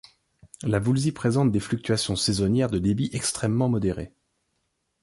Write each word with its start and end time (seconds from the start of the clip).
La 0.63 0.79
Voulzie 0.79 1.11
présente 1.11 1.51
des 1.51 1.59
fluctuations 1.59 2.15
saisonnières 2.15 2.71
de 2.71 2.79
débit 2.79 3.11
extrêmement 3.13 3.69
modérées. 3.69 4.15